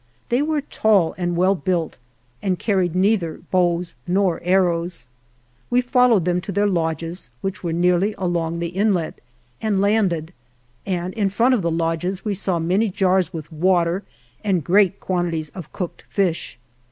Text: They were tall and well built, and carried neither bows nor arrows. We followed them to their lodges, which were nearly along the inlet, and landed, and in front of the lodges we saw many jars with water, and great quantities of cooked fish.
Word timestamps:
They 0.29 0.41
were 0.41 0.61
tall 0.61 1.13
and 1.15 1.37
well 1.37 1.53
built, 1.53 1.99
and 2.41 2.57
carried 2.57 2.95
neither 2.95 3.41
bows 3.51 3.93
nor 4.07 4.41
arrows. 4.43 5.05
We 5.69 5.81
followed 5.81 6.25
them 6.25 6.41
to 6.41 6.51
their 6.51 6.65
lodges, 6.65 7.29
which 7.41 7.63
were 7.63 7.71
nearly 7.71 8.15
along 8.17 8.57
the 8.57 8.69
inlet, 8.69 9.21
and 9.61 9.79
landed, 9.79 10.33
and 10.87 11.13
in 11.13 11.29
front 11.29 11.53
of 11.53 11.61
the 11.61 11.69
lodges 11.69 12.25
we 12.25 12.33
saw 12.33 12.57
many 12.57 12.89
jars 12.89 13.31
with 13.31 13.51
water, 13.51 14.01
and 14.43 14.63
great 14.63 14.99
quantities 14.99 15.49
of 15.51 15.71
cooked 15.71 16.03
fish. 16.09 16.57